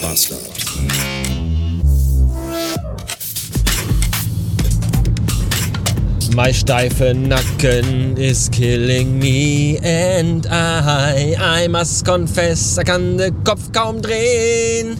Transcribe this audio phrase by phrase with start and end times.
[0.00, 0.38] Bastard.
[6.34, 13.72] My steife Nacken is killing me and I, I must confess, I kann den Kopf
[13.72, 14.96] kaum drehen.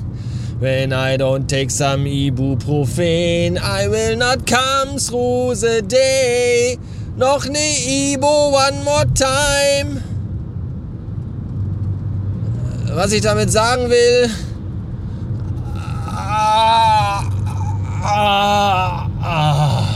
[0.59, 6.77] When I don't take some Ibuprofen, I will not come through the day.
[7.16, 10.02] Noch ne Ibo one more time.
[12.95, 14.28] Was ich damit sagen will.
[16.52, 17.22] Ah,
[18.02, 19.86] ah,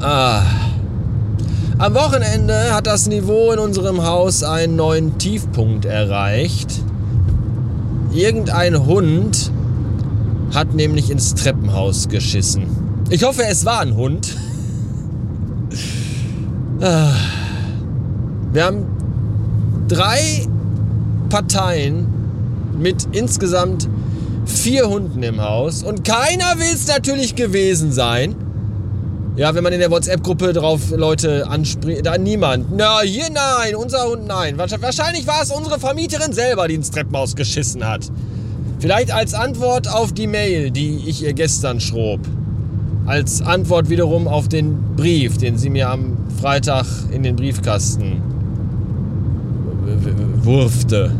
[0.00, 0.42] ah.
[1.76, 6.82] Am Wochenende hat das Niveau in unserem Haus einen neuen Tiefpunkt erreicht.
[8.12, 9.52] Irgendein Hund
[10.54, 12.64] hat nämlich ins Treppenhaus geschissen.
[13.10, 14.36] Ich hoffe, es war ein Hund.
[16.80, 17.12] Ah.
[18.52, 18.86] Wir haben
[19.86, 20.46] drei
[21.30, 22.06] Parteien
[22.78, 23.88] mit insgesamt
[24.44, 28.34] vier Hunden im Haus und keiner will es natürlich gewesen sein.
[29.36, 32.76] Ja, wenn man in der WhatsApp-Gruppe drauf Leute anspricht, da niemand.
[32.76, 34.58] Na, hier nein, unser Hund nein.
[34.58, 38.10] Wahrscheinlich war es unsere Vermieterin selber, die ins Treppenhaus geschissen hat.
[38.80, 42.20] Vielleicht als Antwort auf die Mail, die ich ihr gestern schrob.
[43.06, 48.39] Als Antwort wiederum auf den Brief, den sie mir am Freitag in den Briefkasten
[50.42, 51.12] wurfte.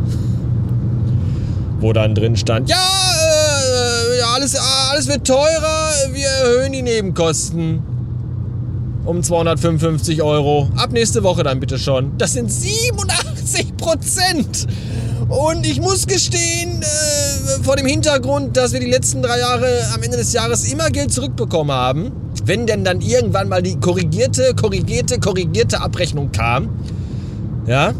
[1.79, 4.55] Wo dann drin stand, ja, äh, alles,
[4.91, 7.81] alles wird teurer, wir erhöhen die Nebenkosten
[9.05, 10.69] um 255 Euro.
[10.75, 12.17] Ab nächste Woche dann bitte schon.
[12.17, 14.67] Das sind 87 Prozent.
[15.27, 20.03] Und ich muss gestehen, äh, vor dem Hintergrund, dass wir die letzten drei Jahre am
[20.03, 22.11] Ende des Jahres immer Geld zurückbekommen haben,
[22.43, 26.69] wenn denn dann irgendwann mal die korrigierte, korrigierte, korrigierte Abrechnung kam,
[27.65, 27.93] ja,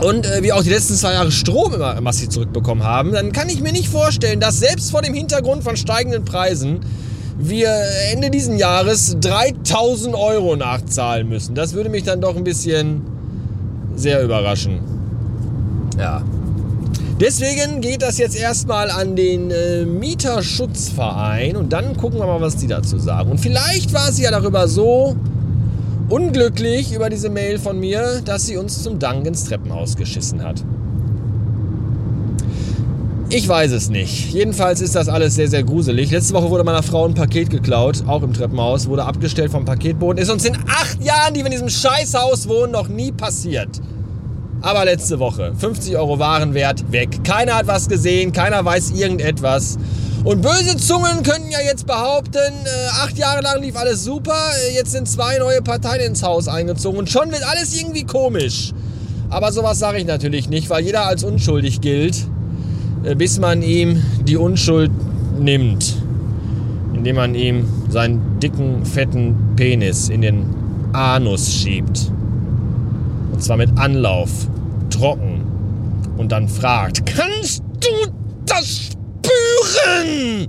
[0.00, 3.48] und äh, wir auch die letzten zwei Jahre Strom immer massiv zurückbekommen haben, dann kann
[3.48, 6.80] ich mir nicht vorstellen, dass selbst vor dem Hintergrund von steigenden Preisen
[7.38, 7.70] wir
[8.12, 11.54] Ende diesen Jahres 3000 Euro nachzahlen müssen.
[11.54, 13.02] Das würde mich dann doch ein bisschen
[13.94, 14.80] sehr überraschen.
[15.98, 16.22] Ja.
[17.18, 22.56] Deswegen geht das jetzt erstmal an den äh, Mieterschutzverein und dann gucken wir mal, was
[22.56, 23.30] die dazu sagen.
[23.30, 25.16] Und vielleicht war sie ja darüber so
[26.08, 30.64] unglücklich über diese Mail von mir, dass sie uns zum Dank ins Treppenhaus geschissen hat.
[33.28, 34.32] Ich weiß es nicht.
[34.32, 36.12] Jedenfalls ist das alles sehr, sehr gruselig.
[36.12, 40.22] Letzte Woche wurde meiner Frau ein Paket geklaut, auch im Treppenhaus, wurde abgestellt vom Paketboden.
[40.22, 43.80] Ist uns in acht Jahren, die wir in diesem Scheißhaus wohnen, noch nie passiert.
[44.62, 47.24] Aber letzte Woche, 50 Euro Warenwert weg.
[47.24, 49.76] Keiner hat was gesehen, keiner weiß irgendetwas.
[50.26, 54.34] Und böse Zungen könnten ja jetzt behaupten, äh, acht Jahre lang lief alles super,
[54.68, 58.72] äh, jetzt sind zwei neue Parteien ins Haus eingezogen und schon wird alles irgendwie komisch.
[59.30, 62.26] Aber sowas sage ich natürlich nicht, weil jeder als unschuldig gilt.
[63.04, 64.90] Äh, bis man ihm die Unschuld
[65.38, 65.94] nimmt,
[66.92, 70.44] indem man ihm seinen dicken, fetten Penis in den
[70.92, 72.10] Anus schiebt.
[73.32, 74.30] Und zwar mit Anlauf,
[74.90, 75.42] trocken.
[76.16, 78.10] Und dann fragt, kannst du
[78.44, 78.95] das
[79.66, 80.48] spüren?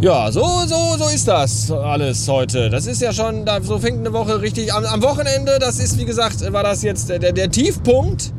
[0.00, 2.68] Ja, so, so, so ist das alles heute.
[2.68, 4.84] Das ist ja schon, so fängt eine Woche richtig an.
[4.84, 8.30] Am Wochenende, das ist wie gesagt, war das jetzt der, der Tiefpunkt.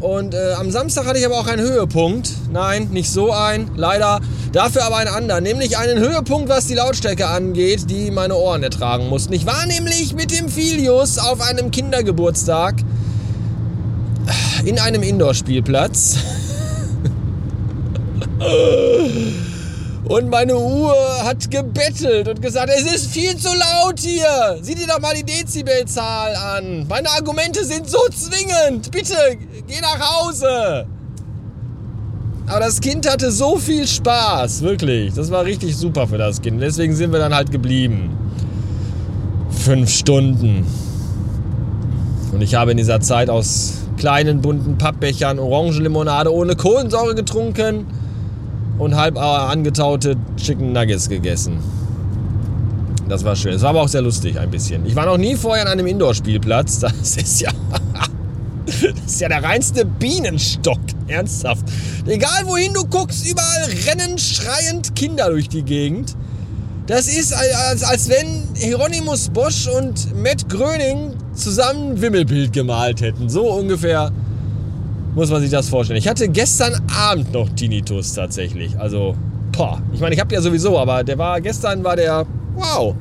[0.00, 2.30] Und äh, am Samstag hatte ich aber auch einen Höhepunkt.
[2.52, 4.20] Nein, nicht so ein, leider.
[4.52, 5.44] Dafür aber einen anderen.
[5.44, 9.32] Nämlich einen Höhepunkt, was die Lautstärke angeht, die meine Ohren ertragen mussten.
[9.32, 12.76] Ich war nämlich mit dem Filius auf einem Kindergeburtstag
[14.64, 16.18] in einem Indoor-Spielplatz.
[20.04, 24.58] Und meine Uhr hat gebettelt und gesagt, es ist viel zu laut hier.
[24.60, 26.86] Sieh dir doch mal die Dezibelzahl an.
[26.88, 28.90] Meine Argumente sind so zwingend.
[28.90, 29.14] Bitte,
[29.68, 30.86] geh nach Hause.
[32.48, 35.14] Aber das Kind hatte so viel Spaß, wirklich.
[35.14, 36.60] Das war richtig super für das Kind.
[36.60, 38.10] Deswegen sind wir dann halt geblieben.
[39.50, 40.66] Fünf Stunden.
[42.32, 47.86] Und ich habe in dieser Zeit aus kleinen bunten Pappbechern Orangenlimonade ohne Kohlensäure getrunken
[48.78, 51.58] und halb angetaute Chicken Nuggets gegessen.
[53.10, 53.52] Das war schön.
[53.52, 54.86] Es war aber auch sehr lustig ein bisschen.
[54.86, 56.80] Ich war noch nie vorher an einem Indoor-Spielplatz.
[56.80, 57.50] Das ist ja.
[58.66, 60.78] Das ist ja der reinste Bienenstock.
[61.08, 61.66] Ernsthaft.
[62.06, 66.16] Egal wohin du guckst, überall rennen schreiend Kinder durch die Gegend.
[66.90, 73.28] Das ist, als, als wenn Hieronymus Bosch und Matt Gröning zusammen ein Wimmelbild gemalt hätten.
[73.28, 74.10] So ungefähr
[75.14, 76.00] muss man sich das vorstellen.
[76.00, 78.76] Ich hatte gestern Abend noch Tinnitus tatsächlich.
[78.76, 79.14] Also,
[79.52, 79.80] boah.
[79.94, 82.26] Ich meine, ich habe ja sowieso, aber der war gestern war der
[82.56, 82.96] wow.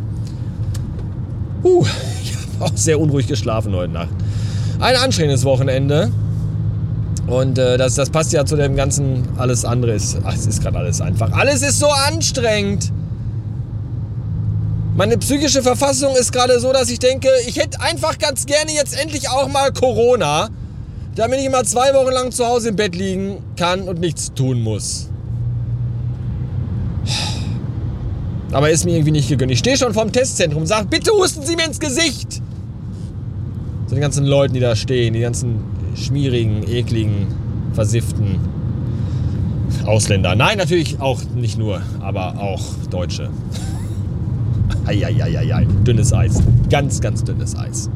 [1.64, 1.84] Uh,
[2.24, 4.14] ich habe auch sehr unruhig geschlafen heute Nacht.
[4.80, 6.12] Ein anstrengendes Wochenende.
[7.26, 10.62] Und äh, das, das passt ja zu dem ganzen, alles andere ist, ach, es ist
[10.62, 11.32] gerade alles einfach.
[11.32, 12.92] Alles ist so anstrengend.
[15.00, 19.02] Meine psychische Verfassung ist gerade so, dass ich denke, ich hätte einfach ganz gerne jetzt
[19.02, 20.50] endlich auch mal Corona,
[21.16, 24.62] damit ich mal zwei Wochen lang zu Hause im Bett liegen kann und nichts tun
[24.62, 25.08] muss.
[28.52, 29.54] Aber ist mir irgendwie nicht gegönnt.
[29.54, 32.42] Ich stehe schon vorm Testzentrum und sage, bitte husten Sie mir ins Gesicht.
[33.88, 35.64] So die ganzen Leuten, die da stehen, die ganzen
[35.96, 37.28] schmierigen, ekligen,
[37.72, 38.38] versifften
[39.86, 40.36] Ausländer.
[40.36, 43.30] Nein, natürlich auch nicht nur, aber auch Deutsche.
[44.90, 46.42] Eieieiei, dünnes Eis.
[46.68, 47.92] Ganz, ganz dünnes Eis.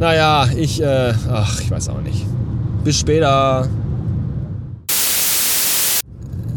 [0.00, 2.26] Naja, ich, äh, ach, ich weiß auch nicht.
[2.82, 3.68] Bis später.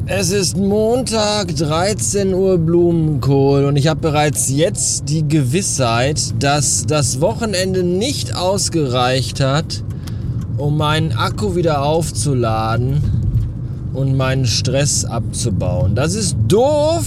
[0.08, 7.22] Es ist Montag, 13 Uhr Blumenkohl und ich habe bereits jetzt die Gewissheit, dass das
[7.22, 9.84] Wochenende nicht ausgereicht hat,
[10.58, 13.02] um meinen Akku wieder aufzuladen
[13.94, 15.94] und meinen Stress abzubauen.
[15.94, 17.06] Das ist doof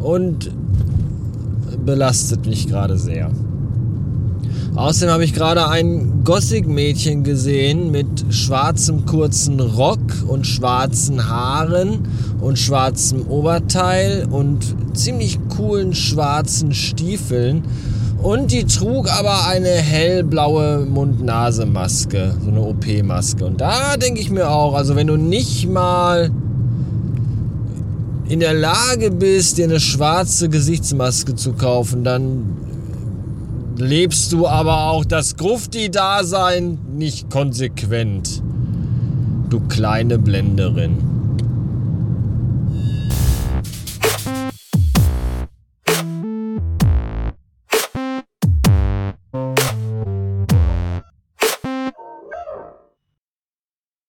[0.00, 0.50] und
[1.84, 3.30] belastet mich gerade sehr.
[4.76, 12.08] Außerdem habe ich gerade ein Gothic-Mädchen gesehen mit schwarzem kurzen Rock und schwarzen Haaren
[12.40, 17.62] und schwarzem Oberteil und ziemlich coolen schwarzen Stiefeln.
[18.20, 23.44] Und die trug aber eine hellblaue Mund-Nase-Maske, so eine OP-Maske.
[23.44, 26.32] Und da denke ich mir auch, also wenn du nicht mal
[28.28, 32.56] in der Lage bist, dir eine schwarze Gesichtsmaske zu kaufen, dann
[33.76, 38.42] lebst du aber auch das Grufti-Dasein nicht konsequent.
[39.50, 41.13] Du kleine Blenderin.